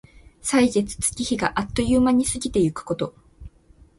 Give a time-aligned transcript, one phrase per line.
[0.41, 3.13] 歳月、月日があっという間に過ぎてゆくこと。